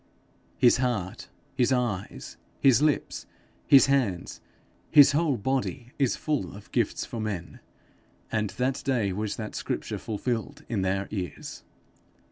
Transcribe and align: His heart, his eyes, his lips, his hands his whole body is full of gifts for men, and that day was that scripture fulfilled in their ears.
His 0.57 0.77
heart, 0.77 1.29
his 1.53 1.71
eyes, 1.71 2.35
his 2.59 2.81
lips, 2.81 3.27
his 3.67 3.85
hands 3.85 4.41
his 4.89 5.11
whole 5.11 5.37
body 5.37 5.91
is 5.99 6.15
full 6.15 6.55
of 6.55 6.71
gifts 6.71 7.05
for 7.05 7.19
men, 7.21 7.59
and 8.31 8.49
that 8.49 8.81
day 8.83 9.13
was 9.13 9.35
that 9.35 9.53
scripture 9.53 9.99
fulfilled 9.99 10.65
in 10.67 10.81
their 10.81 11.07
ears. 11.11 11.63